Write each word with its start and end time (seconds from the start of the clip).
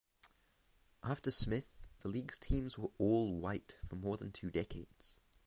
After 1.03 1.29
Smith, 1.29 1.85
the 1.99 2.09
league's 2.09 2.39
teams 2.39 2.75
were 2.75 2.89
all-white 2.97 3.77
for 3.87 3.97
more 3.97 4.17
than 4.17 4.31
two 4.31 4.49
decades. 4.49 5.15